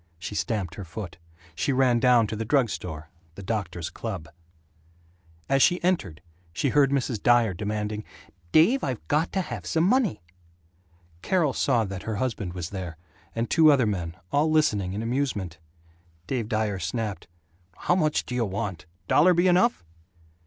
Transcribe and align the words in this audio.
She 0.17 0.33
stamped 0.33 0.73
her 0.73 0.83
foot. 0.83 1.19
She 1.53 1.71
ran 1.71 1.99
down 1.99 2.25
to 2.25 2.35
the 2.35 2.43
drug 2.43 2.71
store 2.71 3.11
the 3.35 3.43
doctor's 3.43 3.91
club. 3.91 4.27
As 5.47 5.61
she 5.61 5.79
entered 5.83 6.23
she 6.53 6.69
heard 6.69 6.89
Mrs. 6.89 7.21
Dyer 7.21 7.53
demanding, 7.53 8.03
"Dave, 8.51 8.83
I've 8.83 9.07
got 9.07 9.31
to 9.33 9.41
have 9.41 9.63
some 9.67 9.83
money." 9.83 10.23
Carol 11.21 11.53
saw 11.53 11.85
that 11.85 12.01
her 12.01 12.15
husband 12.15 12.53
was 12.53 12.71
there, 12.71 12.97
and 13.35 13.47
two 13.47 13.71
other 13.71 13.85
men, 13.85 14.17
all 14.31 14.49
listening 14.49 14.93
in 14.93 15.03
amusement. 15.03 15.59
Dave 16.25 16.49
Dyer 16.49 16.79
snapped, 16.79 17.27
"How 17.77 17.93
much 17.93 18.25
do 18.25 18.33
you 18.33 18.45
want? 18.45 18.87
Dollar 19.07 19.35
be 19.35 19.47
enough?" 19.47 19.83